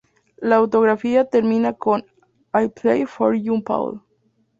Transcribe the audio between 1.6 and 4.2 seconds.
con "I play for Jon-Paul".